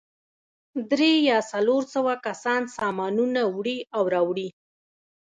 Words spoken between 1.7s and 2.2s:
سوه